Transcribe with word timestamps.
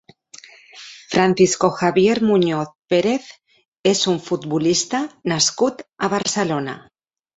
Francisco 1.15 1.69
Javier 1.81 2.15
Muñoz 2.29 2.71
Pérez 2.93 3.29
és 3.93 4.03
un 4.13 4.17
futbolista 4.31 5.03
nascut 5.33 5.85
a 6.09 6.11
Barcelona. 6.15 6.79